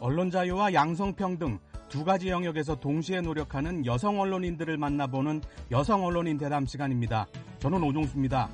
언론 0.00 0.30
자유와 0.30 0.72
양성평등 0.72 1.58
두 1.90 2.04
가지 2.04 2.28
영역에서 2.28 2.76
동시에 2.76 3.20
노력하는 3.20 3.84
여성 3.84 4.18
언론인들을 4.18 4.76
만나보는 4.78 5.42
여성 5.70 6.04
언론인 6.04 6.38
대담 6.38 6.64
시간입니다. 6.64 7.26
저는 7.58 7.82
오종수입니다. 7.82 8.48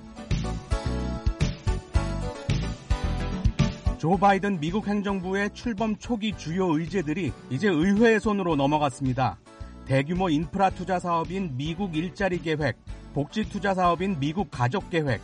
조 3.98 4.16
바이든 4.16 4.60
미국 4.60 4.88
행정부의 4.88 5.50
출범 5.54 5.96
초기 5.96 6.36
주요 6.36 6.66
의제들이 6.78 7.32
이제 7.50 7.68
의회의 7.68 8.20
손으로 8.20 8.56
넘어갔습니다. 8.56 9.38
대규모 9.86 10.28
인프라 10.28 10.70
투자 10.70 10.98
사업인 10.98 11.56
미국 11.56 11.94
일자리 11.94 12.42
계획, 12.42 12.76
복지 13.14 13.48
투자 13.48 13.72
사업인 13.72 14.19
미국 14.19 14.50
가족 14.50 14.91
계획, 14.91 15.20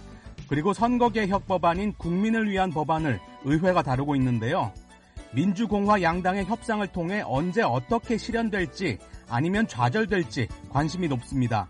그리고 0.48 0.72
선거 0.72 1.08
개혁 1.08 1.46
법안인 1.46 1.94
국민을 1.94 2.48
위한 2.48 2.70
법안을 2.70 3.18
의회가 3.44 3.82
다루고 3.82 4.14
있는데요. 4.16 4.72
민주공화 5.34 6.02
양당의 6.02 6.44
협상을 6.44 6.86
통해 6.88 7.22
언제 7.24 7.62
어떻게 7.62 8.16
실현될지 8.16 8.98
아니면 9.28 9.66
좌절될지 9.66 10.48
관심이 10.70 11.08
높습니다. 11.08 11.68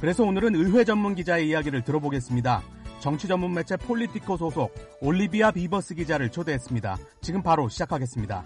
그래서 0.00 0.24
오늘은 0.24 0.54
의회 0.54 0.84
전문 0.84 1.14
기자의 1.14 1.48
이야기를 1.48 1.82
들어보겠습니다. 1.82 2.62
정치 3.00 3.26
전문 3.26 3.52
매체 3.52 3.76
폴리티코 3.76 4.36
소속 4.36 4.72
올리비아 5.00 5.50
비버스 5.50 5.94
기자를 5.94 6.30
초대했습니다. 6.30 6.96
지금 7.20 7.42
바로 7.42 7.68
시작하겠습니다. 7.68 8.44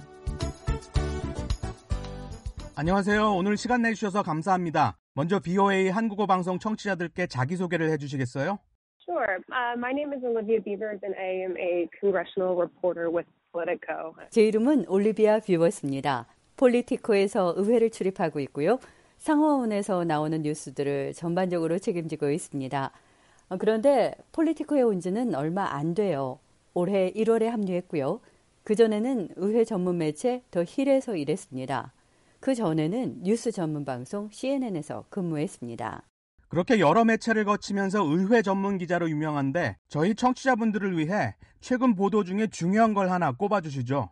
안녕하세요. 2.74 3.34
오늘 3.34 3.56
시간 3.56 3.82
내주셔서 3.82 4.22
감사합니다. 4.22 4.98
먼저 5.14 5.38
VOA 5.38 5.88
한국어 5.88 6.26
방송 6.26 6.58
청취자들께 6.58 7.26
자기소개를 7.26 7.90
해주시겠어요? 7.92 8.58
Sure. 9.06 9.38
Uh, 9.52 9.76
my 9.78 9.92
name 9.92 10.12
is 10.12 10.22
Olivia 10.24 10.60
Beavers 10.60 10.98
and 11.02 11.14
I 11.14 11.44
am 11.44 11.56
a 11.56 11.88
congressional 12.00 12.56
reporter 12.56 13.08
with 13.08 13.26
Politico. 13.52 14.14
제 14.30 14.42
이름은 14.42 14.86
올리비아 14.88 15.38
비버스입니다. 15.38 16.26
폴리티코에서 16.56 17.54
의회를 17.56 17.90
출입하고 17.90 18.40
있고요. 18.40 18.78
상원에서 19.18 20.04
나오는 20.04 20.42
뉴스들을 20.42 21.12
전반적으로 21.14 21.78
책임지고 21.78 22.30
있습니다. 22.30 22.90
어, 23.48 23.56
그런데 23.58 24.12
폴리티코에 24.32 24.82
온 24.82 25.00
지는 25.00 25.34
얼마 25.36 25.64
안 25.66 25.94
돼요. 25.94 26.40
올해 26.74 27.12
1월에 27.12 27.44
합류했고요. 27.44 28.20
그전에는 28.64 29.28
의회 29.36 29.64
전문 29.64 29.98
매체 29.98 30.42
더 30.50 30.64
힐에서 30.66 31.14
일했습니다. 31.14 31.92
그 32.40 32.54
전에는 32.54 33.22
뉴스 33.22 33.52
전문 33.52 33.84
방송 33.84 34.28
CNN에서 34.32 35.04
근무했습니다. 35.10 36.02
그렇게 36.48 36.78
여러 36.78 37.04
매체를 37.04 37.44
거치면서 37.44 38.04
의회 38.04 38.42
전문 38.42 38.78
기자로 38.78 39.10
유명한데 39.10 39.76
저희 39.88 40.14
청취자분들을 40.14 40.96
위해 40.96 41.34
최근 41.60 41.94
보도 41.94 42.22
중에 42.24 42.46
중요한 42.46 42.94
걸 42.94 43.10
하나 43.10 43.32
꼽아 43.32 43.60
주시죠. 43.60 44.10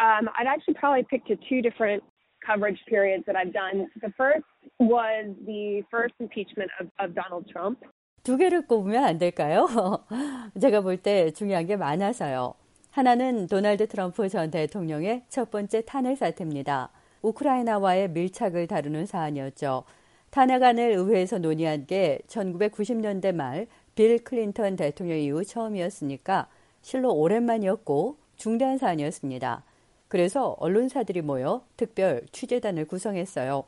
Um, 0.00 0.28
I'd 0.38 0.46
actually 0.46 0.78
probably 0.78 1.04
pick 1.10 1.24
to 1.26 1.36
two 1.48 1.60
different 1.60 2.02
coverage 2.46 2.78
periods 2.86 3.26
that 3.26 3.36
I've 3.36 3.52
done. 3.52 3.90
The 4.00 4.12
first 4.16 4.46
was 4.78 5.34
the 5.44 5.82
first 5.90 6.14
impeachment 6.20 6.70
of, 6.80 6.88
of 6.98 7.14
Donald 7.14 7.50
Trump. 7.50 7.80
두 8.22 8.36
개를 8.36 8.66
꼽으면 8.66 9.04
안 9.04 9.18
될까요? 9.18 9.66
제가 10.60 10.80
볼 10.82 10.96
때 10.98 11.30
중요한 11.32 11.66
게 11.66 11.76
많아서요. 11.76 12.54
하나는 12.90 13.46
도널드 13.46 13.88
트럼프 13.88 14.28
전 14.28 14.50
대통령의 14.50 15.24
첫 15.28 15.50
번째 15.50 15.82
탄핵 15.84 16.16
사태입니다. 16.16 16.90
우크라이나와의 17.22 18.10
밀착을 18.10 18.66
다루는 18.66 19.06
사안이었죠. 19.06 19.84
탄핵안을 20.30 20.92
의회에서 20.92 21.38
논의한 21.38 21.86
게 21.86 22.20
1990년대 22.28 23.34
말 23.34 23.66
빌 23.98 24.22
클린턴 24.22 24.76
대통령 24.76 25.18
이후 25.18 25.44
처음이었으니까 25.44 26.46
실로 26.82 27.12
오랜만이었고 27.14 28.16
중대한 28.36 28.78
사안이었습니다. 28.78 29.64
그래서 30.06 30.54
언론사들이 30.60 31.22
모여 31.22 31.64
특별 31.76 32.22
취재단을 32.30 32.84
구성했어요. 32.84 33.64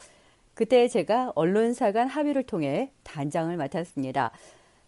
그때 0.55 0.87
제가 0.87 1.33
언론사 1.35 1.91
간 1.91 2.07
합의를 2.07 2.45
통해 2.45 2.93
단장을 3.03 3.57
맡았습니다. 3.57 4.31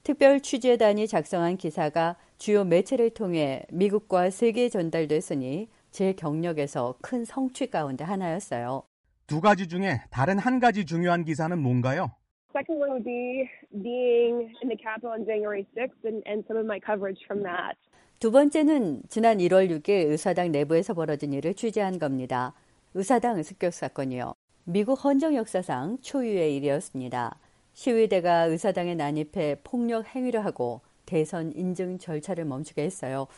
특별 0.04 0.40
취재단이 0.40 1.08
작성한 1.08 1.56
기사가 1.56 2.14
주요 2.38 2.62
매체를 2.62 3.10
통해 3.10 3.64
미국과 3.72 4.30
세계에 4.30 4.68
전달됐으니 4.68 5.68
제 5.90 6.12
경력에서 6.12 6.94
큰 7.00 7.24
성취 7.24 7.66
가운데 7.68 8.04
하나였어요. 8.04 8.84
두 9.32 9.40
가지 9.40 9.66
중에 9.66 10.02
다른 10.10 10.38
한 10.38 10.60
가지 10.60 10.84
중요한 10.84 11.24
기사는 11.24 11.58
뭔가요? 11.58 12.10
Second 12.54 12.78
one 12.78 12.90
would 12.90 13.02
be 13.02 13.48
being 13.82 14.52
in 14.60 14.68
the 14.68 14.76
Capitol 14.76 15.16
on 15.16 15.24
January 15.24 15.64
6th 15.74 16.04
and, 16.04 16.20
and 16.28 16.44
some 16.46 16.60
of 16.60 16.66
my 16.66 16.78
coverage 16.78 17.18
from 17.24 17.42
that. 17.42 17.78
두 18.18 18.30
번째는 18.30 19.00
지난 19.08 19.38
1월 19.38 19.70
6일 19.70 20.10
의사당 20.10 20.52
내부에서 20.52 20.92
벌어진 20.92 21.32
일을 21.32 21.54
취재한 21.54 21.98
겁니다. 21.98 22.52
의사당 22.92 23.42
습격 23.42 23.72
사건이요. 23.72 24.34
미국 24.64 25.02
헌정 25.02 25.34
역사상 25.34 25.96
초유의 26.02 26.54
일이었습니다. 26.56 27.34
시위대가 27.72 28.42
의사당에 28.42 28.94
난입해 28.94 29.60
폭력 29.64 30.14
행위를 30.14 30.44
하고 30.44 30.82
대선 31.06 31.54
인증 31.54 31.96
절차를 31.96 32.44
멈추게 32.44 32.82
했어요. 32.82 33.28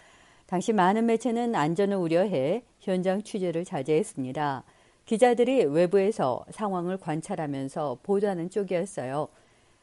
당시 0.47 0.72
많은 0.72 1.06
매체는 1.06 1.55
안전을 1.55 1.97
우려해 1.97 2.65
현장 2.81 3.22
취재를 3.22 3.65
자제했습니다. 3.65 4.65
기자들이 5.05 5.65
외부에서 5.65 6.45
상황을 6.51 6.97
관찰하면서 6.97 7.99
보도하는 8.03 8.51
쪽이었어요. 8.51 9.29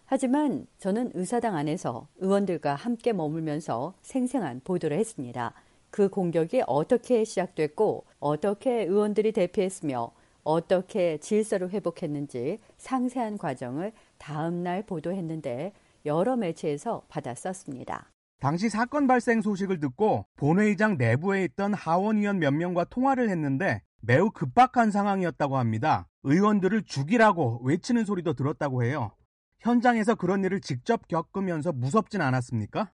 하지만 0.05 0.67
저는 0.77 1.11
의사당 1.13 1.55
안에서 1.55 2.07
의원들과 2.17 2.75
함께 2.75 3.13
머물면서 3.13 3.93
생생한 4.01 4.61
보도를 4.63 4.97
했습니다. 4.97 5.53
그 5.89 6.09
공격이 6.09 6.63
어떻게 6.67 7.23
시작됐고 7.23 8.05
어떻게 8.19 8.83
의원들이 8.83 9.31
대피했으며 9.31 10.11
어떻게 10.43 11.17
질서를 11.17 11.69
회복했는지 11.69 12.59
상세한 12.77 13.37
과정을 13.37 13.91
다음 14.17 14.63
날 14.63 14.83
보도했는데 14.83 15.71
여러 16.05 16.35
매체에서 16.35 17.03
받아 17.07 17.35
썼습니다. 17.35 18.09
당시 18.39 18.69
사건 18.69 19.05
발생 19.05 19.41
소식을 19.41 19.79
듣고 19.79 20.25
본회의장 20.35 20.97
내부에 20.97 21.43
있던 21.43 21.75
하원 21.75 22.17
의원 22.17 22.39
몇 22.39 22.51
명과 22.51 22.85
통화를 22.85 23.29
했는데 23.29 23.83
매우 24.01 24.31
급박한 24.31 24.91
상황이었다고 24.91 25.57
합니다. 25.57 26.07
의원들을 26.23 26.83
죽이라고 26.83 27.61
외치는 27.63 28.05
소리도 28.05 28.33
들었다고 28.33 28.83
해요. 28.83 29.11
현장에서 29.59 30.15
그런 30.15 30.43
일을 30.43 30.59
직접 30.59 31.07
겪으면서 31.07 31.71
무섭진 31.71 32.21
않았습니까? 32.21 32.91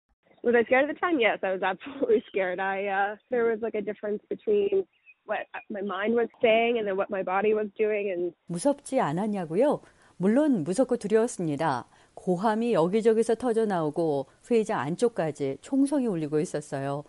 Was 0.44 0.56
I 0.56 0.63
scared 0.66 0.90
at 0.90 0.94
the 0.94 1.00
time? 1.00 1.19
Yes, 1.19 1.40
I 1.44 1.53
was 1.53 1.61
absolutely 1.61 2.22
scared. 2.29 2.59
I 2.61 2.88
uh, 2.88 3.17
there 3.29 3.45
was 3.45 3.61
like 3.61 3.78
a 3.78 3.81
difference 3.81 4.22
between 4.29 4.85
what 5.25 5.45
my 5.69 5.81
mind 5.81 6.17
was 6.17 6.29
saying 6.41 6.78
and 6.78 6.85
then 6.85 6.97
what 6.97 7.09
my 7.09 7.22
body 7.23 7.53
was 7.53 7.69
doing. 7.78 8.09
And 8.09 8.34
무섭지 8.47 9.00
않았냐고요? 9.00 9.81
물론 10.17 10.63
무섭고 10.63 10.97
두려웠습니다. 10.97 11.85
고함이 12.13 12.73
여기저기서 12.73 13.35
터져 13.35 13.66
나오고 13.66 14.28
회의장 14.50 14.79
안쪽까지 14.79 15.57
총성이 15.61 16.06
울리고 16.07 16.40
있었어요. 16.40 17.03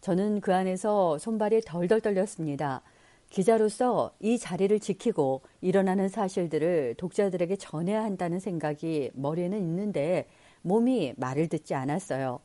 저는 0.00 0.40
그 0.40 0.54
안에서 0.54 1.18
손발이 1.18 1.62
덜덜 1.62 2.00
떨렸습니다. 2.00 2.82
기자로서 3.30 4.12
이 4.20 4.38
자리를 4.38 4.78
지키고 4.80 5.42
일어나는 5.60 6.08
사실들을 6.08 6.94
독자들에게 6.96 7.56
전해야 7.56 8.02
한다는 8.02 8.38
생각이 8.38 9.10
머리에는 9.14 9.58
있는데 9.58 10.28
몸이 10.62 11.14
말을 11.16 11.48
듣지 11.48 11.74
않았어요. 11.74 12.40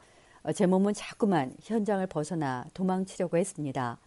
제 0.56 0.66
몸은 0.66 0.94
자꾸만 0.94 1.54
현장을 1.62 2.06
벗어나 2.08 2.66
도망치려고 2.74 3.38
했습니다. 3.38 4.00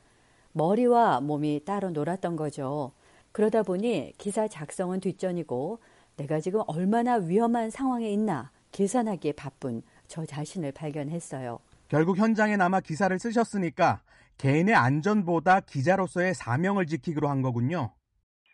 머리와 0.52 1.20
몸이 1.20 1.62
따로 1.64 1.90
놀았던 1.90 2.36
거죠. 2.36 2.92
그러다 3.32 3.62
보니 3.62 4.12
기사 4.18 4.46
작성은 4.46 5.00
뒷전이고 5.00 5.78
내가 6.16 6.40
지금 6.40 6.62
얼마나 6.66 7.14
위험한 7.14 7.70
상황에 7.70 8.10
있나 8.10 8.50
계산하기에 8.72 9.32
바쁜 9.32 9.82
저 10.06 10.24
자신을 10.24 10.72
발견했어요. 10.72 11.58
결국 11.88 12.18
현장에 12.18 12.56
남아 12.56 12.80
기사를 12.80 13.16
쓰셨으니까 13.18 14.00
개인의 14.38 14.74
안전보다 14.74 15.60
기자로서의 15.60 16.34
사명을 16.34 16.86
지키기로 16.86 17.28
한 17.28 17.42
거군요. 17.42 17.92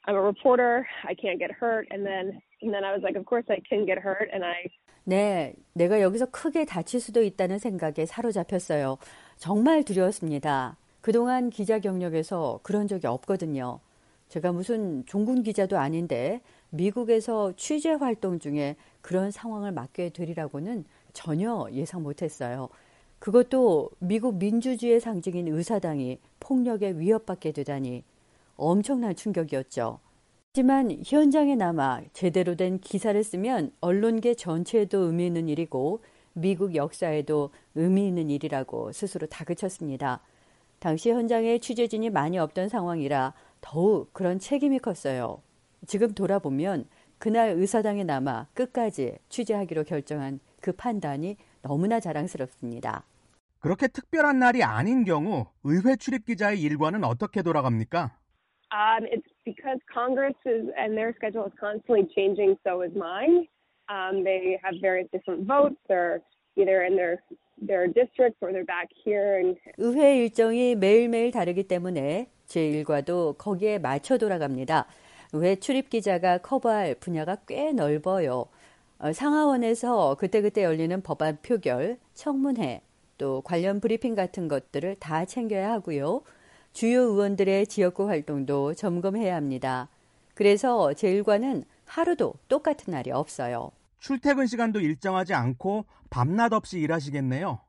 I'm 0.07 0.15
a 0.15 0.21
reporter. 0.21 0.85
I 1.05 1.15
can't 1.15 1.39
get 1.39 1.53
hurt. 1.61 1.87
And 1.93 2.05
then, 2.07 2.41
and 2.63 2.73
then 2.73 2.85
I 2.85 2.93
was 2.93 3.03
like, 3.03 3.19
of 3.19 3.27
course 3.27 3.47
I 3.51 3.61
can 3.69 3.87
get 3.87 4.01
hurt. 4.01 4.31
And 4.33 4.45
I. 4.45 4.67
네, 5.05 5.55
내가 5.75 6.01
여기서 6.01 6.27
크게 6.27 6.65
다칠 6.65 7.01
수도 7.01 7.23
있다는 7.23 7.59
생각에 7.59 8.07
사로잡혔어요. 8.07 8.99
정말 9.37 9.83
두려웠습니다. 9.83 10.77
그동안 11.01 11.51
기자 11.51 11.79
경력에서 11.79 12.61
그런 12.63 12.87
적이 12.87 13.07
없거든요. 13.07 13.81
제가 14.29 14.53
무슨 14.53 15.05
종군 15.07 15.43
기자도 15.43 15.79
아닌데 15.79 16.41
미국에서 16.71 17.53
취재 17.57 17.93
활동 17.93 18.39
중에 18.39 18.77
그런 19.01 19.31
상황을 19.31 19.73
맞게 19.73 20.11
되리라고는 20.11 20.85
전혀 21.13 21.67
예상 21.73 22.03
못했어요. 22.03 22.69
그것도 23.21 23.91
미국 23.99 24.39
민주주의의 24.39 24.99
상징인 24.99 25.47
의사당이 25.47 26.19
폭력에 26.41 26.93
위협받게 26.93 27.53
되다니 27.53 28.03
엄청난 28.57 29.15
충격이었죠. 29.15 30.01
하지만 30.49 30.97
현장에 31.05 31.55
남아 31.55 32.03
제대로 32.15 32.57
된 32.57 32.81
기사를 32.81 33.23
쓰면 33.23 33.73
언론계 33.81 34.35
전체에도 34.35 35.01
의미 35.01 35.27
있는 35.27 35.49
일이고 35.49 36.01
미국 36.33 36.75
역사에도 36.75 37.51
의미 37.75 38.09
있는 38.09 38.31
일이라고 38.31 38.93
스스로 38.93 39.27
다그쳤습니다. 39.27 40.23
당시 40.79 41.11
현장에 41.11 41.59
취재진이 41.59 42.09
많이 42.09 42.39
없던 42.39 42.71
상황이라 42.71 43.35
더욱 43.61 44.13
그런 44.15 44.39
책임이 44.39 44.79
컸어요. 44.79 45.43
지금 45.87 46.15
돌아보면 46.15 46.87
그날 47.19 47.51
의사당에 47.51 48.03
남아 48.03 48.47
끝까지 48.55 49.19
취재하기로 49.29 49.85
결정한 49.85 50.41
그 50.61 50.73
판단이 50.73 51.37
너무나 51.61 52.01
자랑스럽습니다. 52.01 53.05
그렇게 53.61 53.89
특별한 53.89 54.39
날이 54.39 54.63
아닌 54.63 55.05
경우 55.05 55.47
의회 55.65 55.97
출입 55.97 56.25
기자의 56.25 56.61
일과는 56.61 57.05
어떻게 57.05 57.43
돌아갑니까? 57.43 58.11
Um, 58.73 59.05
it's 59.13 59.29
because 59.45 59.79
Congress 59.93 60.37
is 60.47 60.71
and 60.79 60.97
their 60.97 61.13
schedule 61.17 61.45
is 61.45 61.53
constantly 61.61 62.09
changing. 62.15 62.57
So 62.65 62.83
is 62.83 62.95
mine. 62.97 63.47
Um, 63.91 64.25
they 64.25 64.59
have 64.63 64.81
various 64.81 65.11
different 65.13 65.47
votes. 65.47 65.77
They're 65.89 66.23
either 66.57 66.87
in 66.87 66.97
their 66.97 67.21
their 67.61 67.87
districts 67.87 68.39
or 68.41 68.53
they're 68.53 68.65
back 68.65 68.89
here. 69.05 69.43
And 69.43 69.59
의회 69.77 70.17
일정이 70.19 70.75
매일매일 70.77 71.31
다르기 71.31 71.65
때문에 71.65 72.31
제 72.47 72.67
일과도 72.67 73.35
거기에 73.35 73.79
맞춰 73.79 74.17
돌아갑니다. 74.17 74.87
의회 75.33 75.57
출입 75.57 75.91
기자가 75.91 76.39
커버할 76.39 76.95
분야가 76.95 77.37
꽤 77.47 77.73
넓어요. 77.73 78.47
어, 78.99 79.13
상하원에서 79.13 80.17
그때그때 80.17 80.65
열리는 80.65 81.01
법안 81.03 81.39
표결, 81.43 81.99
청문회, 82.15 82.83
또 83.21 83.43
관련 83.43 83.81
브리핑 83.81 84.15
같은 84.15 84.49
것들을 84.49 84.97
다 84.99 85.27
챙겨야 85.27 85.71
하고요. 85.73 86.23
주요 86.73 87.03
의원들의 87.03 87.67
지역구 87.67 88.09
활동도 88.09 88.73
점검해야 88.73 89.37
합니다. 89.37 89.89
그래서 90.35 90.95
제 90.95 91.11
일과는 91.13 91.65
하루도 91.85 92.33
똑같은 92.49 92.93
날이 92.93 93.11
없어요. 93.11 93.73
출퇴근 93.99 94.47
시간도 94.47 94.81
일정하지 94.81 95.35
않고 95.35 95.85
밤낮 96.09 96.55
없이 96.55 96.81
일하시겠네요. 96.81 97.61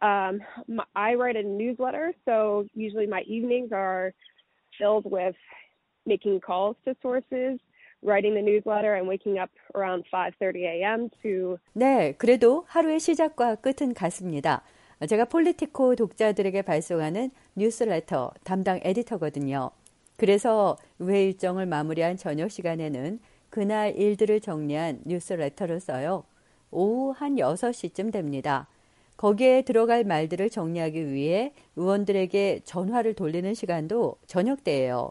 um, 0.00 0.40
I 0.94 1.16
write 1.16 1.36
a 1.36 1.42
newsletter, 1.42 2.14
so 2.24 2.64
usually 2.74 3.06
my 3.08 3.22
evenings 3.26 3.72
are 3.72 4.12
filled 4.78 5.10
with 5.10 5.34
making 6.06 6.40
calls 6.40 6.76
to 6.84 6.94
sources, 7.02 7.58
writing 8.02 8.34
the 8.34 8.42
newsletter, 8.42 8.94
and 8.94 9.08
waking 9.08 9.38
up 9.38 9.50
around 9.74 10.04
5:30 10.12 10.64
a.m. 10.64 11.10
to 11.22 11.58
네, 11.72 12.14
그래도 12.16 12.64
하루의 12.68 13.00
시작과 13.00 13.56
끝은 13.56 13.92
같습니다. 13.92 14.62
제가 15.06 15.24
폴리티코 15.26 15.96
독자들에게 15.96 16.62
발송하는 16.62 17.30
뉴스레터 17.56 18.32
담당 18.44 18.80
에디터거든요. 18.82 19.70
그래서 20.16 20.76
의회 20.98 21.24
일정을 21.24 21.64
마무리한 21.64 22.18
저녁 22.18 22.50
시간에는 22.50 23.18
그날 23.48 23.96
일들을 23.96 24.40
정리한 24.40 25.00
뉴스레터를 25.06 25.80
써요. 25.80 26.24
오후 26.70 27.12
한 27.16 27.36
6시쯤 27.36 28.12
됩니다. 28.12 28.68
거기에 29.16 29.62
들어갈 29.62 30.04
말들을 30.04 30.50
정리하기 30.50 31.12
위해 31.12 31.52
의원들에게 31.76 32.60
전화를 32.64 33.14
돌리는 33.14 33.52
시간도 33.54 34.16
저녁 34.26 34.64
때예요. 34.64 35.10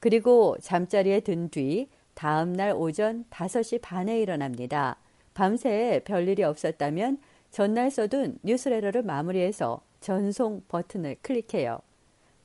그리고 0.00 0.56
잠자리에 0.60 1.20
든 1.20 1.48
뒤 1.48 1.88
다음 2.14 2.52
날 2.52 2.72
오전 2.76 3.24
5시 3.30 3.80
반에 3.82 4.20
일어납니다. 4.20 4.96
밤새 5.34 6.00
별일이 6.04 6.44
없었다면 6.44 7.18
전날 7.54 7.88
써둔 7.88 8.36
뉴스레터를 8.42 9.02
마무리해서 9.04 9.80
전송 10.00 10.62
버튼을 10.66 11.14
클릭해요. 11.22 11.78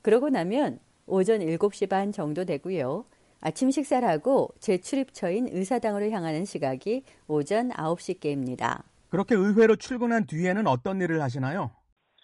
그러고 0.02 0.28
나면 0.28 0.78
오전 1.08 1.40
7시 1.40 1.88
반 1.90 2.12
정도 2.12 2.44
되고요. 2.44 3.04
아침 3.40 3.72
식사를 3.72 4.06
하고 4.06 4.50
제 4.60 4.78
출입처인 4.78 5.48
의사당으로 5.50 6.10
향하는 6.10 6.44
시각이 6.44 7.02
오전 7.26 7.70
9시께입니다. 7.70 8.84
그렇게 9.08 9.34
의회로 9.34 9.74
출근한 9.74 10.26
뒤에는 10.26 10.68
어떤 10.68 11.00
일을 11.00 11.20
하시나요? 11.20 11.72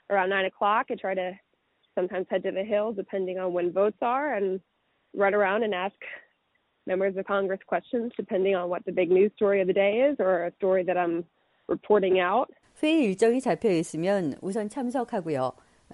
around 0.09 0.31
9 0.31 0.45
o'clock. 0.45 0.87
I 0.89 0.97
try 0.97 1.17
to 1.17 1.37
sometimes 1.97 2.29
head 2.31 2.45
to 2.45 2.53
the 2.53 2.63
Hill, 2.63 2.95
depending 2.95 3.41
on 3.41 3.51
when 3.53 3.73
votes 3.73 3.99
are, 4.01 4.37
and 4.39 4.61
run 5.13 5.35
around 5.35 5.65
and 5.65 5.75
ask 5.75 5.99
members 6.87 7.19
of 7.19 7.27
Congress 7.27 7.59
questions, 7.67 8.13
depending 8.17 8.55
on 8.55 8.71
what 8.71 8.85
the 8.87 8.93
big 8.93 9.11
news 9.11 9.33
story 9.35 9.61
of 9.61 9.67
the 9.67 9.75
day 9.75 10.07
is 10.07 10.15
or 10.21 10.47
a 10.47 10.53
story 10.63 10.85
that 10.85 10.97
I'm 10.97 11.25
reporting 11.67 12.21
out. 12.21 12.47
회의 12.83 13.05
일정이 13.05 13.41
잡혀 13.41 13.71
있으면 13.71 14.35
우선 14.43 14.69
참석하고요. 14.69 15.53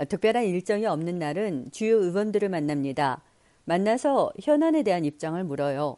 특별한 0.08 0.44
일정이 0.44 0.86
없는 0.86 1.18
날은 1.18 1.70
주요 1.70 1.98
의원들을 1.98 2.48
만납니다. 2.48 3.22
만나서 3.64 4.32
현안에 4.40 4.82
대한 4.82 5.04
입장을 5.04 5.42
물어요. 5.44 5.96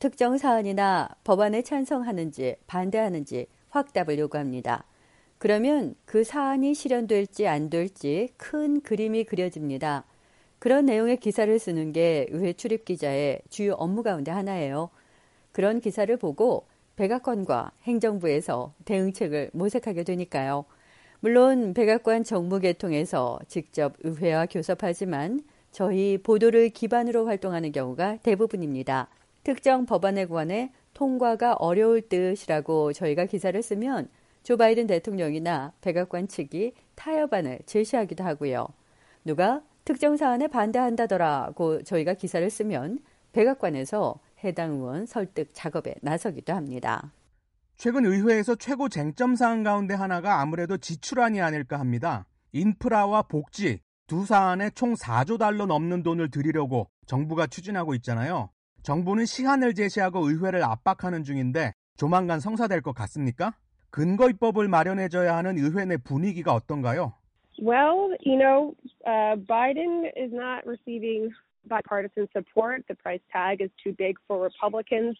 특정 0.00 0.36
사안이나 0.36 1.08
법안에 1.24 1.62
찬성하는지 1.62 2.56
반대하는지 2.66 3.46
확답을 3.70 4.18
요구합니다. 4.18 4.84
그러면 5.38 5.94
그 6.04 6.24
사안이 6.24 6.74
실현될지 6.74 7.46
안 7.46 7.70
될지 7.70 8.30
큰 8.36 8.80
그림이 8.80 9.24
그려집니다. 9.24 10.04
그런 10.58 10.86
내용의 10.86 11.18
기사를 11.18 11.56
쓰는 11.58 11.92
게 11.92 12.26
의회 12.30 12.52
출입 12.52 12.84
기자의 12.84 13.42
주요 13.48 13.74
업무 13.74 14.02
가운데 14.02 14.32
하나예요. 14.32 14.90
그런 15.52 15.80
기사를 15.80 16.14
보고 16.16 16.66
백악관과 16.98 17.70
행정부에서 17.84 18.74
대응책을 18.84 19.50
모색하게 19.52 20.02
되니까요. 20.02 20.64
물론 21.20 21.72
백악관 21.72 22.24
정무 22.24 22.58
계통에서 22.58 23.38
직접 23.46 23.94
의회와 24.00 24.46
교섭하지만 24.46 25.42
저희 25.70 26.18
보도를 26.18 26.70
기반으로 26.70 27.26
활동하는 27.26 27.70
경우가 27.70 28.16
대부분입니다. 28.24 29.08
특정 29.44 29.86
법안에 29.86 30.26
관해 30.26 30.72
통과가 30.94 31.54
어려울 31.54 32.02
듯이라고 32.02 32.92
저희가 32.92 33.26
기사를 33.26 33.62
쓰면 33.62 34.08
조 34.42 34.56
바이든 34.56 34.88
대통령이나 34.88 35.72
백악관 35.80 36.26
측이 36.26 36.72
타협안을 36.96 37.60
제시하기도 37.64 38.24
하고요. 38.24 38.66
누가 39.24 39.62
특정 39.84 40.16
사안에 40.16 40.48
반대한다더라고 40.48 41.84
저희가 41.84 42.14
기사를 42.14 42.50
쓰면 42.50 42.98
백악관에서 43.32 44.18
해당 44.44 44.72
의원 44.72 45.06
설득 45.06 45.50
작업에 45.52 45.94
나서기도 46.02 46.52
합니다. 46.52 47.12
최근 47.76 48.06
의회에서 48.06 48.56
최고 48.56 48.88
쟁점 48.88 49.36
사안 49.36 49.62
가운데 49.62 49.94
하나가 49.94 50.40
아무래도 50.40 50.76
지출안이 50.76 51.40
아닐까 51.40 51.78
합니다. 51.78 52.26
인프라와 52.52 53.22
복지 53.22 53.80
두 54.06 54.24
사안에 54.24 54.70
총 54.70 54.94
4조 54.94 55.38
달러 55.38 55.66
넘는 55.66 56.02
돈을 56.02 56.30
들이려고 56.30 56.88
정부가 57.06 57.46
추진하고 57.46 57.94
있잖아요. 57.96 58.50
정부는 58.82 59.26
시한을 59.26 59.74
제시하고 59.74 60.28
의회를 60.28 60.64
압박하는 60.64 61.24
중인데 61.24 61.72
조만간 61.96 62.40
성사될 62.40 62.80
것 62.80 62.92
같습니까? 62.94 63.54
근거 63.90 64.28
입법을 64.30 64.68
마련해줘야 64.68 65.36
하는 65.36 65.58
의회 65.58 65.84
내 65.84 65.96
분위기가 65.96 66.54
어떤가요? 66.54 67.12
Well, 67.60 68.16
you 68.24 68.38
know, 68.38 68.74
uh, 69.06 69.36
Biden 69.46 70.10
is 70.16 70.32
not 70.32 70.64
receiving 70.64 71.32
bipartisan 71.66 72.28
support. 72.32 72.84
The 72.88 72.94
price 72.94 73.20
tag 73.32 73.60
is 73.60 73.70
too 73.82 73.94
big 73.96 74.16
for 74.26 74.40
Republicans. 74.42 75.16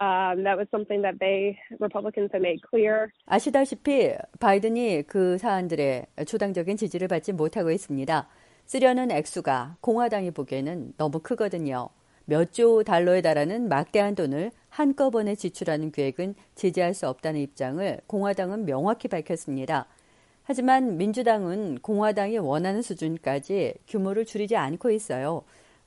Um, 0.00 0.44
that 0.44 0.58
was 0.58 0.66
something 0.70 1.00
that 1.02 1.18
they 1.18 1.58
Republicans 1.80 2.30
have 2.32 2.42
made 2.42 2.60
clear. 2.68 3.10
아시다시피 3.26 4.14
바이든이 4.40 5.04
그 5.06 5.38
사안들의 5.38 6.06
초당적인 6.26 6.76
지지를 6.76 7.08
받지 7.08 7.32
못하고 7.32 7.70
있습니다. 7.70 8.28
쓰려는 8.66 9.10
액수가 9.10 9.76
공화당이 9.80 10.32
보기에는 10.32 10.94
너무 10.98 11.20
크거든요. 11.20 11.88
몇 12.26 12.52
조 12.52 12.82
달러에 12.82 13.22
달하는 13.22 13.68
막대한 13.68 14.14
돈을 14.16 14.50
한꺼번에 14.68 15.34
지출하는 15.36 15.92
계획은 15.92 16.34
지지할 16.56 16.92
수 16.92 17.08
없다는 17.08 17.40
입장을 17.40 18.00
공화당은 18.06 18.66
명확히 18.66 19.08
밝혔습니다. 19.08 19.86
하지만 20.42 20.96
민주당은 20.96 21.78
공화당이 21.78 22.38
원하는 22.38 22.82
수준까지 22.82 23.74
규모를 23.88 24.24
줄이지 24.24 24.56
않고 24.56 24.90
있어요. 24.90 25.42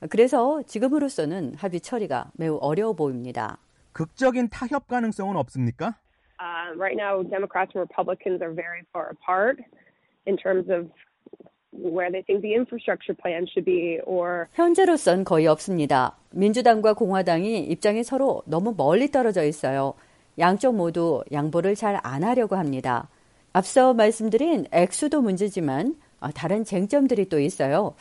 그래서 0.08 0.62
지금으로서는 0.66 1.54
합의 1.56 1.80
처리가 1.80 2.30
매우 2.34 2.56
어려워 2.60 2.94
보입니다. 2.94 3.58
극적인 3.92 4.48
타협 4.48 4.88
가능성은 4.88 5.36
없습니까? 5.36 5.94
Uh, 6.40 6.72
right 6.78 6.96
now, 6.96 7.22
Democrats 7.22 7.72
and 7.76 7.84
Republicans 7.84 8.40
are 8.40 8.54
very 8.54 8.80
far 8.92 9.10
apart 9.12 9.60
in 10.26 10.36
terms 10.38 10.70
of 10.72 10.88
where 11.72 12.10
they 12.10 12.22
think 12.24 12.40
the 12.40 12.54
infrastructure 12.54 13.14
plan 13.14 13.44
should 13.46 13.64
be 13.66 14.00
or 14.06 14.48
현재로선 14.54 15.24
거의 15.24 15.46
없습니다. 15.46 16.16
민주당과 16.30 16.94
공화당이 16.94 17.60
입장이 17.66 18.02
서로 18.04 18.42
너무 18.46 18.74
멀리 18.74 19.10
떨어져 19.10 19.44
있어요. 19.44 19.92
양쪽 20.38 20.74
모두 20.76 21.22
양보를 21.30 21.74
잘 21.74 22.00
안 22.02 22.24
하려고 22.24 22.56
합니다. 22.56 23.08
앞서 23.52 23.92
말씀드린 23.92 24.64
액수도 24.72 25.20
문제지만 25.20 25.96
다른 26.34 26.64
쟁점들이 26.64 27.28
또 27.28 27.38
있어요. 27.38 27.94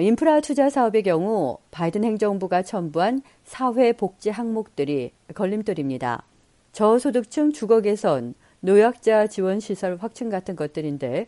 인프라 0.00 0.40
투자 0.40 0.70
사업의 0.70 1.02
경우 1.02 1.58
바이든 1.70 2.02
행정부가 2.02 2.62
첨부한 2.62 3.20
사회 3.44 3.92
복지 3.92 4.30
항목들이 4.30 5.12
걸림돌입니다. 5.34 6.22
저소득층 6.72 7.52
주거 7.52 7.82
개선, 7.82 8.32
노약자 8.60 9.26
지원 9.26 9.60
시설 9.60 9.98
확충 10.00 10.30
같은 10.30 10.56
것들인데 10.56 11.26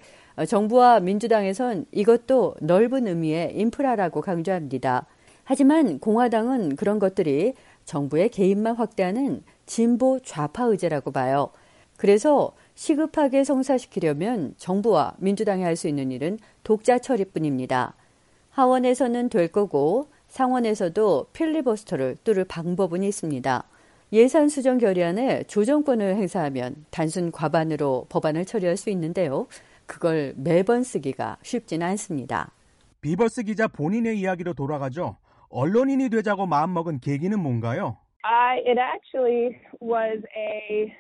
정부와 0.49 1.00
민주당에선 1.00 1.85
이것도 1.92 2.54
넓은 2.62 3.06
의미의 3.06 3.54
인프라라고 3.54 4.23
강조합니다. 4.23 5.04
하지만 5.44 5.99
공화당은 5.99 6.76
그런 6.76 6.99
것들이 6.99 7.52
정부의 7.85 8.30
개입만 8.30 8.76
확대하는 8.76 9.42
진보 9.66 10.21
좌파 10.21 10.64
의제라고 10.64 11.11
봐요. 11.11 11.50
그래서 11.99 12.52
시급하게 12.75 13.44
성사시키려면 13.44 14.54
정부와 14.56 15.16
민주당이 15.18 15.62
할 15.62 15.76
수 15.76 15.87
있는 15.87 16.11
일은 16.11 16.38
독자 16.62 16.99
처리뿐입니다. 16.99 17.94
하원에서는 18.55 19.31
될 19.31 19.49
거고 19.49 20.07
상원에서도 20.29 21.27
필리버스터를 21.33 22.17
뚫을 22.23 22.45
방법은 22.45 23.03
있습니다. 23.03 23.65
예산 24.13 24.49
수정 24.49 24.79
결의안에 24.79 25.43
조정권을 25.45 26.15
행사하면 26.15 26.87
단순 26.93 27.33
과반으로 27.33 28.07
법안을 28.11 28.45
처리할 28.45 28.77
수 28.77 28.91
있는데요. 28.91 29.49
그걸 29.87 30.35
매번 30.37 30.85
쓰기가 30.85 31.37
쉽지는 31.43 31.85
않습니다. 31.89 32.53
비버스 33.01 33.43
기자 33.43 33.67
본인의 33.67 34.21
이야기로 34.21 34.55
돌아가죠. 34.55 35.17
언론인이 35.51 36.09
되자고 36.11 36.47
마음먹은 36.47 37.01
계기는 37.01 37.37
뭔가요? 37.41 37.99
I, 38.23 38.59
it 38.65 38.79
actually 38.79 39.59
was 39.83 40.23
a, 40.37 40.95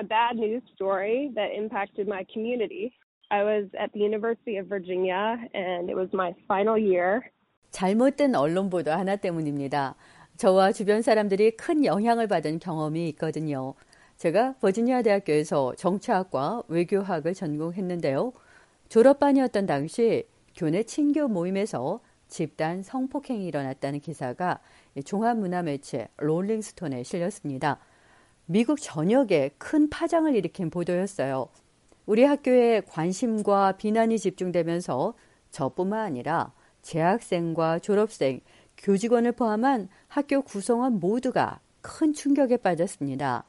a 0.00 0.04
bad 0.04 0.36
news 0.36 0.64
story 0.74 1.30
that 1.36 1.54
impacted 1.56 2.08
my 2.08 2.24
community. 2.32 2.92
I 3.30 3.42
was 3.44 3.68
at 3.78 3.92
the 3.92 4.00
University 4.00 4.58
of 4.58 4.68
Virginia 4.68 5.36
and 5.54 5.90
it 5.90 5.96
was 5.96 6.08
my 6.14 6.34
final 6.46 6.78
year. 6.78 7.20
잘못된 7.70 8.34
언론 8.34 8.70
보도 8.70 8.90
하나 8.90 9.16
때문입니다. 9.16 9.96
저와 10.36 10.72
주변 10.72 11.02
사람들이 11.02 11.52
큰 11.56 11.84
영향을 11.84 12.26
받은 12.26 12.58
경험이 12.58 13.08
있거든요. 13.10 13.74
제가 14.16 14.54
버지니아 14.60 15.02
대학교에서 15.02 15.74
정치학과 15.76 16.62
외교학을 16.68 17.34
전공했는데요. 17.34 18.32
졸업반이었던 18.88 19.66
당시 19.66 20.24
교내 20.56 20.82
친교 20.82 21.28
모임에서 21.28 22.00
집단 22.28 22.82
성폭행이 22.82 23.46
일어났다는 23.46 24.00
기사가 24.00 24.60
종합문화 25.04 25.62
매체 25.62 26.08
롤링스톤에 26.16 27.02
실렸습니다. 27.02 27.78
미국 28.46 28.80
전역에 28.80 29.50
큰 29.58 29.90
파장을 29.90 30.34
일으킨 30.34 30.70
보도였어요. 30.70 31.48
우리 32.08 32.24
학교에 32.24 32.80
관심과 32.88 33.72
비난이 33.72 34.18
집중되면서 34.18 35.12
저뿐만 35.50 36.06
아니라 36.06 36.54
재학생과 36.80 37.80
졸업생, 37.80 38.40
교직원을 38.78 39.32
포함한 39.32 39.90
학교 40.06 40.40
구성원 40.40 41.00
모두가 41.00 41.60
큰 41.82 42.14
충격에 42.14 42.56
빠졌습니다. 42.56 43.44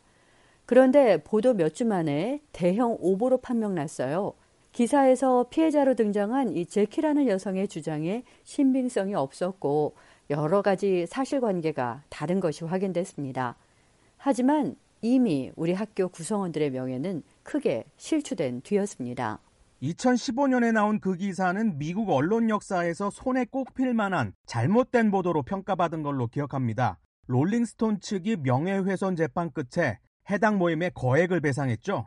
그런데 0.65 1.23
보도 1.23 1.53
몇 1.53 1.73
주 1.73 1.85
만에 1.85 2.41
대형 2.51 2.97
오보로 2.99 3.37
판명났어요. 3.37 4.33
기사에서 4.73 5.45
피해자로 5.49 5.93
등장한 5.93 6.49
이 6.49 6.65
제키라는 6.65 7.29
여성의 7.29 7.69
주장에 7.69 8.23
신빙성이 8.43 9.15
없었고 9.15 9.95
여러 10.31 10.61
가지 10.61 11.05
사실관계가 11.07 12.03
다른 12.09 12.41
것이 12.41 12.65
확인됐습니다. 12.65 13.55
하지만 14.17 14.75
이미 15.01 15.49
우리 15.55 15.71
학교 15.71 16.09
구성원들의 16.09 16.71
명예는 16.71 17.23
크게 17.49 17.85
실추된 17.97 18.61
뒤였습니다. 18.61 19.39
2015년에 19.81 20.71
나온 20.71 20.99
그 20.99 21.15
기사는 21.15 21.79
미국 21.79 22.11
언론 22.11 22.47
역사에서 22.47 23.09
손에 23.09 23.45
꼽힐 23.45 23.95
만한 23.95 24.33
잘못된 24.45 25.09
보도로 25.09 25.41
평가받은 25.41 26.03
걸로 26.03 26.27
기억합니다. 26.27 26.99
롤링스톤 27.25 28.01
측이 28.01 28.37
명예훼손 28.43 29.15
재판 29.15 29.49
끝에 29.51 29.97
해당 30.29 30.59
모임에 30.59 30.91
거액을 30.93 31.41
배상했죠. 31.41 32.05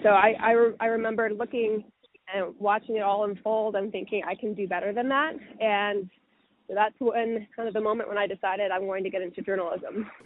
So 0.00 0.10
I, 0.10 0.34
I, 0.38 0.52
I 0.78 0.88
remember 0.88 1.30
looking 1.30 1.82
and 2.34 2.52
watching 2.60 3.00
it 3.00 3.02
all 3.02 3.24
unfold 3.24 3.78
and 3.78 3.90
thinking 3.90 4.22
I 4.28 4.36
can 4.38 4.52
do 4.54 4.68
better 4.68 4.92
than 4.92 5.08
that. 5.08 5.40
And 5.58 6.10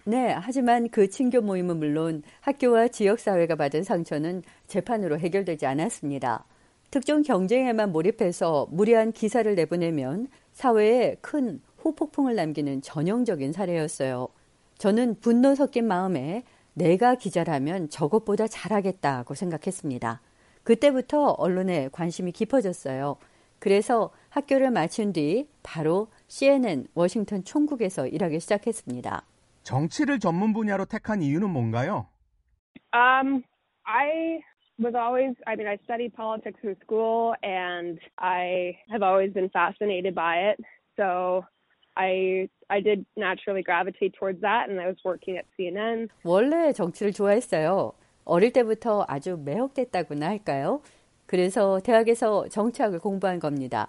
네, 0.05 0.33
하지만 0.33 0.89
그 0.89 1.09
친교 1.09 1.41
모임은 1.41 1.79
물론 1.79 2.23
학교와 2.41 2.89
지역 2.89 3.21
사회가 3.21 3.57
받은 3.57 3.83
상처는 3.83 4.43
재판으로 4.67 5.19
해결되지 5.19 5.67
않았습니다. 5.67 6.45
특정 6.91 7.23
경쟁에만 7.23 7.93
몰입해서 7.93 8.67
무리한 8.71 9.13
기사를 9.13 9.55
내보내면 9.55 10.29
사회에 10.53 11.17
큰 11.21 11.61
후폭풍을 11.79 12.35
남기는 12.35 12.83
전형적인 12.83 13.53
사례였어요. 13.53 14.29
저는 14.79 15.21
분노 15.21 15.55
섞인 15.55 15.87
마음에 15.87 16.43
내가 16.75 17.15
기자라면 17.15 17.91
저것보다 17.91 18.47
잘하겠다고 18.47 19.35
생각했습니다. 19.35 20.21
그때부터 20.63 21.33
언론에 21.33 21.89
관심이 21.93 22.33
깊어졌어요. 22.33 23.17
그래서 23.59 24.11
학교를 24.31 24.71
마친 24.71 25.13
뒤 25.13 25.47
바로 25.63 26.09
CNN 26.31 26.87
워싱턴 26.95 27.43
총국에서 27.43 28.07
일하기 28.07 28.39
시작했습니다. 28.39 29.23
정치를 29.65 30.21
전문 30.21 30.53
분야로 30.53 30.85
택한 30.85 31.23
이유는 31.23 31.51
뭔가요? 31.51 32.07
Um, 32.95 33.43
I 33.83 34.41
was 34.79 34.95
always, 34.95 35.35
I 35.47 35.55
mean, 35.57 35.67
I 35.67 35.77
studied 35.83 36.15
politics 36.15 36.61
in 36.63 36.77
school 36.85 37.35
and 37.43 37.99
I 38.17 38.79
have 38.89 39.03
always 39.03 39.35
been 39.35 39.51
fascinated 39.51 40.15
by 40.15 40.55
it. 40.55 40.63
So 40.97 41.43
I 41.97 42.49
I 42.71 42.81
did 42.81 43.05
naturally 43.17 43.65
gravitate 43.65 44.15
towards 44.15 44.41
that 44.43 44.71
and 44.71 44.81
I 44.81 44.87
was 44.87 45.03
working 45.05 45.37
at 45.37 45.47
CNN. 45.59 46.09
원래 46.23 46.73
정치를 46.73 47.13
좋아했어요. 47.13 47.93
어릴 48.25 48.53
때부터 48.53 49.05
아주 49.09 49.37
매혹됐다고나 49.37 50.29
할까요? 50.29 50.81
그래서 51.27 51.81
대학에서 51.81 52.49
정치학을 52.49 53.01
공부한 53.01 53.41
겁니다. 53.41 53.89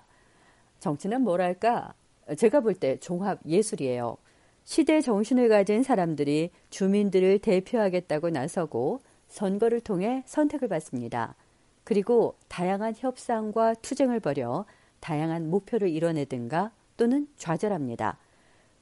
정치는 0.80 1.22
뭐랄까? 1.22 1.94
제가 2.36 2.62
볼 2.62 2.74
때 2.76 2.98
종합 3.00 3.40
예술이에요. 3.46 4.18
시대 4.64 5.02
정신을 5.02 5.50
가진 5.50 5.84
사람들이 5.84 6.52
주민들을 6.70 7.40
대표하겠다고 7.40 8.30
나서고 8.30 9.02
선거를 9.28 9.82
통해 9.82 10.24
선택을 10.26 10.68
받습니다. 10.68 11.36
그리고 11.84 12.36
다양한 12.48 12.94
협상과 12.98 13.76
투쟁을 13.76 14.20
벌여 14.20 14.66
다양한 15.00 15.50
목표를 15.50 15.90
이뤄내든가 15.90 16.72
또는 16.98 17.28
좌절합니다. 17.38 18.18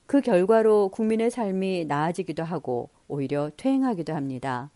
그 0.06 0.22
결과로 0.22 0.89
국민의 0.89 1.32
삶이 1.32 1.86
나아지기도 1.86 2.44
하고 2.44 2.89
오히려 3.08 3.51
퇴행하기도 3.56 4.13
합니다. 4.13 4.72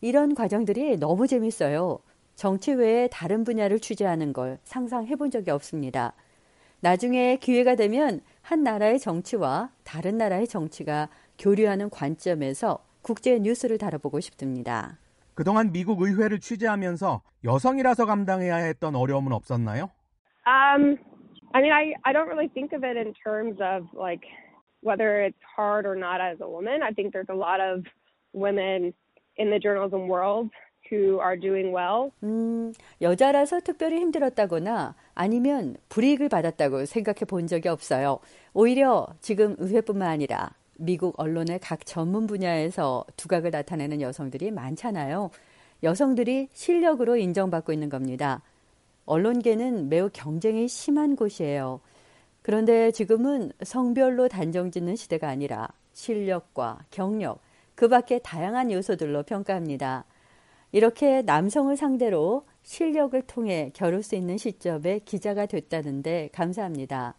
이런 0.00 0.34
과정들이 0.34 0.96
너무 0.98 1.26
재밌어요. 1.26 2.00
정치 2.34 2.72
외에 2.72 3.06
다른 3.08 3.44
분야를 3.44 3.78
취재하는 3.80 4.32
걸 4.32 4.58
상상해 4.64 5.14
본 5.16 5.30
적이 5.30 5.50
없습니다. 5.50 6.14
나중에 6.82 7.36
기회가 7.36 7.74
되면 7.74 8.20
한 8.40 8.62
나라의 8.62 8.98
정치와 8.98 9.70
다른 9.84 10.16
나라의 10.16 10.46
정치가 10.46 11.08
교류하는 11.38 11.90
관점에서 11.90 12.78
국제 13.02 13.38
뉴스를 13.38 13.76
다뤄보고 13.78 14.20
싶습니다. 14.20 14.98
그동안 15.34 15.72
미국 15.72 16.02
의회를 16.02 16.40
취재하면서 16.40 17.22
여성이라서 17.44 18.06
감당해야 18.06 18.56
했던 18.56 18.94
어려움은 18.94 19.32
없었나요? 19.32 19.90
Um, 20.46 20.98
I 21.52 21.60
mean, 21.60 21.72
I, 21.72 21.94
I 22.02 22.12
don't 22.12 22.28
really 22.28 22.48
think 22.48 22.72
of 22.74 22.84
it 22.84 22.96
in 22.96 23.12
terms 23.24 23.60
of 23.60 23.86
like 23.94 24.24
whether 24.82 25.22
it's 25.24 25.40
hard 25.56 25.86
or 25.86 25.96
not 25.96 26.20
as 26.20 26.40
a 26.40 26.48
woman. 26.48 26.82
I 26.82 26.92
think 26.92 27.12
there's 27.12 27.30
a 27.30 27.36
lot 27.36 27.60
of 27.60 27.84
women 28.32 28.92
in 29.36 29.50
the 29.50 29.58
journalism 29.58 30.08
world 30.08 30.50
who 30.90 31.20
are 31.20 31.36
doing 31.36 31.72
well. 31.72 32.10
음, 32.22 32.72
여자라서 33.00 33.60
특별히 33.60 33.98
힘들었다거나 34.00 34.94
아니면 35.20 35.76
불이익을 35.90 36.30
받았다고 36.30 36.86
생각해 36.86 37.26
본 37.28 37.46
적이 37.46 37.68
없어요. 37.68 38.20
오히려 38.54 39.06
지금 39.20 39.54
의회뿐만 39.58 40.08
아니라 40.08 40.54
미국 40.78 41.20
언론의 41.20 41.58
각 41.58 41.84
전문 41.84 42.26
분야에서 42.26 43.04
두각을 43.18 43.50
나타내는 43.50 44.00
여성들이 44.00 44.50
많잖아요. 44.50 45.28
여성들이 45.82 46.48
실력으로 46.54 47.18
인정받고 47.18 47.70
있는 47.70 47.90
겁니다. 47.90 48.40
언론계는 49.04 49.90
매우 49.90 50.08
경쟁이 50.10 50.68
심한 50.68 51.16
곳이에요. 51.16 51.80
그런데 52.40 52.90
지금은 52.90 53.52
성별로 53.62 54.26
단정 54.26 54.70
짓는 54.70 54.96
시대가 54.96 55.28
아니라 55.28 55.68
실력과 55.92 56.78
경력, 56.90 57.40
그 57.74 57.88
밖에 57.88 58.20
다양한 58.20 58.72
요소들로 58.72 59.24
평가합니다. 59.24 60.06
이렇게 60.72 61.20
남성을 61.20 61.76
상대로 61.76 62.44
실력을 62.62 63.20
통해 63.22 63.70
겨룰 63.74 64.02
수 64.02 64.14
있는 64.14 64.38
시점에 64.38 65.00
기자가 65.00 65.46
됐다는데 65.46 66.30
감사합니다. 66.32 67.14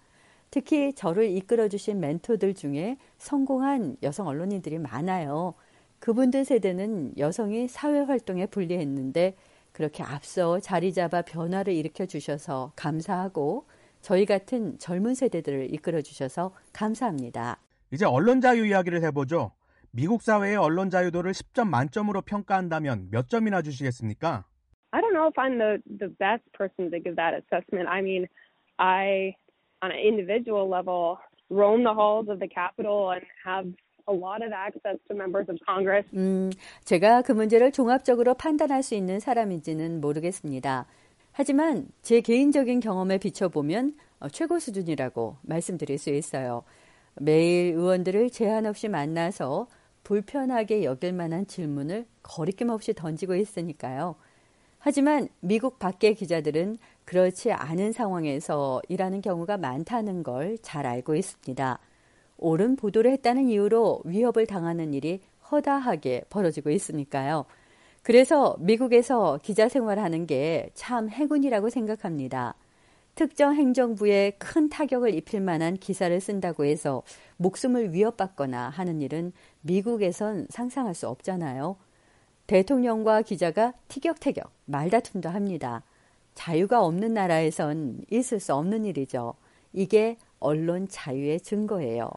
특히 0.50 0.94
저를 0.94 1.30
이끌어 1.30 1.70
주신 1.70 2.00
멘토들 2.00 2.54
중에 2.54 2.98
성공한 3.18 3.96
여성 4.04 4.28
언론인들이 4.28 4.80
많아요. 4.80 5.54
그분들 6.00 6.46
세대는 6.46 7.18
여성이 7.18 7.68
사회 7.68 8.00
활동에 8.00 8.48
불리했는데 8.48 9.36
그렇게 9.72 10.04
앞서 10.04 10.60
자리 10.60 10.94
잡아 10.94 11.22
변화를 11.22 11.74
일으켜 11.74 12.06
주셔서 12.06 12.74
감사하고 12.76 13.66
저희 14.02 14.26
같은 14.26 14.78
젊은 14.80 15.16
세대들을 15.16 15.74
이끌어 15.74 16.02
주셔서 16.02 16.54
감사합니다. 16.74 17.60
이제 17.92 18.06
언론 18.06 18.42
자유 18.42 18.66
이야기를 18.66 19.04
해보죠. 19.04 19.52
미국 19.92 20.22
사회의 20.22 20.56
언론 20.56 20.90
자유도를 20.90 21.34
10점 21.34 21.68
만점으로 21.68 22.22
평가한다면 22.22 23.10
몇 23.12 23.30
점이나 23.30 23.62
주시겠습니까? 23.62 24.46
I 24.94 25.02
don't 25.02 25.14
know 25.14 25.28
if 25.28 25.38
I'm 25.38 25.58
the 25.58 25.82
the 26.00 26.10
best 26.20 26.44
person 26.54 26.92
to 26.92 27.00
give 27.00 27.16
that 27.16 27.34
assessment. 27.34 27.88
I 27.88 28.02
mean, 28.02 28.28
I 28.78 29.36
on 29.82 29.92
an 29.92 30.00
individual 30.00 30.70
level 30.70 31.18
roam 31.50 31.84
the 31.84 31.94
halls 31.94 32.30
of 32.30 32.40
the 32.40 32.48
Capitol 32.48 33.12
and 33.12 33.26
have 33.44 33.66
a 34.08 34.14
lot 34.14 34.42
of 34.44 34.52
access 34.52 34.98
to 35.08 35.16
members 35.16 35.50
of 35.50 35.58
Congress. 35.66 36.06
음, 36.14 36.52
제가 36.84 37.22
그 37.22 37.32
문제를 37.32 37.72
종합적으로 37.72 38.34
판단할 38.34 38.84
수 38.84 38.96
있는 38.96 39.20
사람인지는 39.20 40.02
모르겠습니다. 40.02 40.86
하지만 41.34 41.88
제 42.02 42.22
개인적인 42.22 42.80
경험에 42.82 43.18
비춰보면 43.18 43.96
어, 44.20 44.30
최고 44.30 44.60
수준이라고 44.60 45.38
말씀드릴 45.44 45.98
수 45.98 46.10
있어요. 46.10 46.64
매일 47.16 47.74
의원들을 47.76 48.30
제한 48.30 48.66
없이 48.66 48.88
만나서 48.88 49.68
불편하게 50.04 50.84
여길 50.84 51.14
만한 51.14 51.46
질문을 51.48 52.06
거리낌 52.24 52.70
없이 52.70 52.94
던지고 52.94 53.36
있으니까요. 53.36 54.16
하지만 54.84 55.28
미국 55.42 55.78
밖의 55.78 56.16
기자들은 56.16 56.78
그렇지 57.06 57.52
않은 57.52 57.92
상황에서 57.92 58.82
일하는 58.90 59.22
경우가 59.22 59.58
많다는 59.58 60.24
걸 60.24 60.58
잘 60.64 60.88
알고 60.88 61.16
있습니다. 61.16 61.80
옳은 62.38 62.76
보도를 62.78 63.12
했다는 63.12 63.48
이유로 63.50 64.02
위협을 64.06 64.48
당하는 64.48 64.94
일이 64.94 65.22
허다하게 65.52 66.26
벌어지고 66.30 66.72
있으니까요. 66.72 67.46
그래서 68.04 68.56
미국에서 68.60 69.40
기자 69.44 69.70
생활하는 69.70 70.26
게 70.26 70.70
참 70.74 71.10
행운이라고 71.10 71.70
생각합니다. 71.70 72.56
특정 73.14 73.54
행정부에 73.54 74.32
큰 74.40 74.70
타격을 74.70 75.14
입힐 75.14 75.42
만한 75.42 75.76
기사를 75.78 76.20
쓴다고 76.20 76.66
해서 76.66 77.04
목숨을 77.38 77.94
위협받거나 77.94 78.70
하는 78.70 79.02
일은 79.02 79.32
미국에선 79.62 80.48
상상할 80.50 80.96
수 80.96 81.08
없잖아요. 81.08 81.76
대통령과 82.52 83.22
기자가 83.22 83.72
티격태격 83.88 84.52
말다툼도 84.66 85.30
합니다. 85.30 85.84
자유가 86.34 86.84
없는 86.84 87.14
나라에선 87.14 88.02
있을 88.12 88.42
수 88.42 88.54
없는 88.54 88.84
일이죠. 88.84 89.36
이게 89.72 90.18
언론 90.42 90.90
자유의 90.90 91.40
증거예요. 91.40 92.10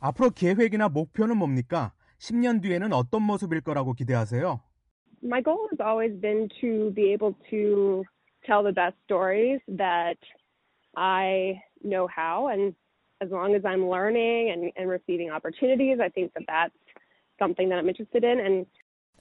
앞으로 0.00 0.30
계획이나 0.30 0.88
목표는 0.88 1.36
뭡니까? 1.36 1.92
10년 2.20 2.62
뒤에는 2.62 2.94
어떤 2.94 3.20
모습일 3.20 3.60
거라고 3.60 3.92
기대하세요? 3.92 4.62
My 5.22 5.42
goal 5.42 5.68
has 5.70 5.80
always 5.82 6.18
been 6.18 6.48
to 6.62 6.90
be 6.94 7.12
able 7.12 7.34
to 7.50 8.02
tell 8.46 8.64
the 8.64 8.72
best 8.72 8.96
stories 9.04 9.60
that 9.76 10.16
I 10.96 11.60
know 11.84 12.08
how 12.08 12.48
and 12.48 12.74
as 13.20 13.28
long 13.30 13.54
as 13.54 13.60
I'm 13.66 13.90
learning 13.90 14.56
and, 14.56 14.72
and 14.74 14.88
receiving 14.88 15.30
opportunities, 15.30 16.00
I 16.00 16.08
think 16.08 16.32
that 16.32 16.48
that's 16.48 16.80
something 17.38 17.68
that 17.68 17.76
I'm 17.76 17.90
interested 17.90 18.24
in 18.24 18.40
and 18.40 18.64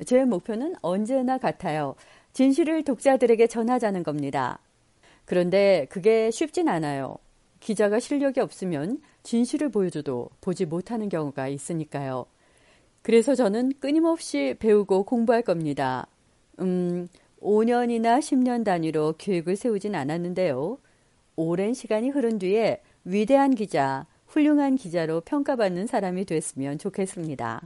제 0.06 0.26
목표는 0.26 0.76
언제나 0.82 1.38
같아요. 1.38 1.96
진실을 2.34 2.84
독자들에게 2.84 3.48
전하자는 3.48 4.04
겁니다. 4.04 4.60
그런데 5.26 5.86
그게 5.90 6.32
쉽진 6.32 6.70
않아요. 6.70 7.18
기자가 7.60 8.00
실력이 8.00 8.40
없으면 8.40 9.00
진실을 9.24 9.70
보여줘도 9.70 10.30
보지 10.42 10.66
못하는 10.66 11.10
경우가 11.10 11.48
있으니까요. 11.48 12.26
그래서 13.02 13.36
저는 13.36 13.74
끊임없이 13.80 14.56
배우고 14.60 15.04
공부할 15.04 15.42
겁니다. 15.42 16.08
음, 16.60 17.08
5년이나 17.42 18.20
10년 18.20 18.64
단위로 18.64 19.16
계획을 19.18 19.56
세우진 19.56 19.96
않았는데요. 19.96 20.78
오랜 21.36 21.74
시간이 21.74 22.10
흐른 22.10 22.38
뒤에 22.38 22.82
위대한 23.04 23.56
기자, 23.56 24.06
훌륭한 24.28 24.76
기자로 24.76 25.22
평가받는 25.22 25.88
사람이 25.88 26.26
됐으면 26.26 26.78
좋겠습니다. 26.78 27.62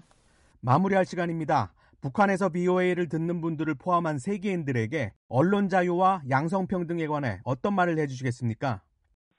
마무리할 0.62 1.06
시간입니다. 1.06 1.72
북한에서 2.06 2.50
BOA를 2.50 3.10
듣는 3.10 3.42
분들을 3.42 3.74
포함한 3.74 4.20
세계인들에게 4.20 5.14
언론 5.28 5.70
자유와 5.70 6.22
양성평등에 6.30 7.08
관해 7.08 7.40
어떤 7.44 7.74
말을 7.74 7.98
해주시겠습니까? 7.98 8.84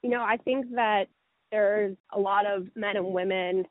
You 0.03 0.11
know, 0.11 0.21
I 0.21 0.37
think 0.43 0.75
that 0.75 1.07
there's 1.49 1.95
a 2.13 2.19
lot 2.19 2.43
of 2.45 2.67
men 2.75 2.97
and 2.97 3.07
women 3.07 3.63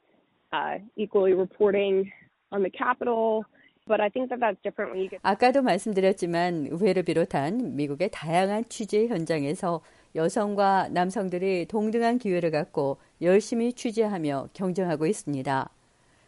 uh, 0.51 0.81
equally 0.97 1.35
reporting 1.35 2.11
on 2.51 2.63
the 2.63 2.73
Capitol. 2.73 3.45
But 3.87 4.01
I 4.01 4.09
think 4.09 4.31
that 4.31 4.41
that's 4.41 4.57
different 4.65 4.93
when 4.93 5.05
you 5.05 5.11
get. 5.11 5.21
아까도 5.23 5.61
말씀드렸지만 5.61 6.69
의회를 6.71 7.03
비롯한 7.03 7.77
미국의 7.77 8.09
다양한 8.11 8.65
취재 8.71 9.09
현장에서 9.09 9.83
여성과 10.15 10.89
남성들이 10.89 11.67
동등한 11.67 12.17
기회를 12.17 12.51
갖고 12.51 12.97
열심히 13.21 13.75
취재하며 13.75 14.49
경쟁하고 14.55 15.07
있습니다. 15.07 15.69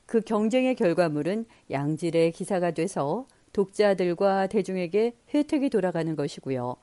그 0.09 0.23
경쟁의 0.23 0.75
결과물은 0.75 1.45
양질의 1.71 2.33
기사가 2.33 2.71
돼서 2.71 3.27
독자들과 3.53 4.47
대중에게 4.47 5.15
혜택이 5.35 5.69
돌아가는 5.69 6.17
것이고요. 6.17 6.77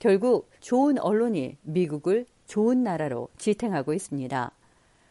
결국 0.00 0.50
좋은 0.58 0.98
언론이 0.98 1.58
미국을 1.62 2.26
좋은 2.48 2.82
나라로 2.82 3.28
지탱하고 3.38 3.94
있습니다. 3.94 4.50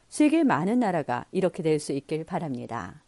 세계 0.10 0.44
많은 0.44 0.80
나라가 0.82 1.24
이렇게 1.32 1.64
될 1.64 1.80
수 1.80 1.94
있길 1.94 2.26
바랍니다. 2.26 3.02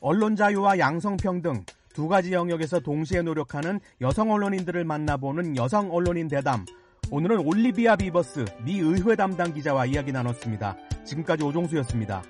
언론 0.00 0.36
자유와 0.36 0.78
양성평등 0.78 1.64
두 1.94 2.06
가지 2.06 2.32
영역에서 2.32 2.78
동시에 2.78 3.22
노력하는 3.22 3.80
여성 4.00 4.30
언론인들을 4.30 4.84
만나보는 4.84 5.56
여성 5.56 5.92
언론인 5.92 6.28
대담. 6.28 6.64
오늘은 7.10 7.40
올리비아 7.44 7.96
비버스 7.96 8.44
미 8.64 8.78
의회 8.78 9.16
담당 9.16 9.52
기자와 9.52 9.86
이야기 9.86 10.12
나눴습니다. 10.12 10.76
지금까지 11.04 11.42
오종수였습니다. 11.42 12.22